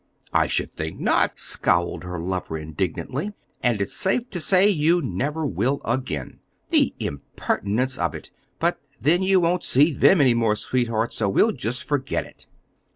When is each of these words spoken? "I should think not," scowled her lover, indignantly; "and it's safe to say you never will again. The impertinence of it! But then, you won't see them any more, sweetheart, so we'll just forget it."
"I 0.33 0.47
should 0.47 0.75
think 0.75 0.99
not," 0.99 1.39
scowled 1.39 2.03
her 2.05 2.17
lover, 2.17 2.57
indignantly; 2.57 3.33
"and 3.61 3.79
it's 3.79 3.93
safe 3.93 4.27
to 4.31 4.39
say 4.39 4.67
you 4.67 4.99
never 4.99 5.45
will 5.45 5.79
again. 5.85 6.39
The 6.69 6.95
impertinence 6.99 7.99
of 7.99 8.15
it! 8.15 8.31
But 8.57 8.79
then, 8.99 9.21
you 9.21 9.39
won't 9.39 9.63
see 9.63 9.93
them 9.93 10.19
any 10.19 10.33
more, 10.33 10.55
sweetheart, 10.55 11.13
so 11.13 11.29
we'll 11.29 11.51
just 11.51 11.83
forget 11.83 12.25
it." 12.25 12.47